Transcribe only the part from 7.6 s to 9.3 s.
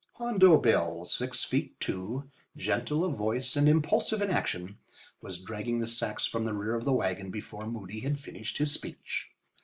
Moody had finished his speech.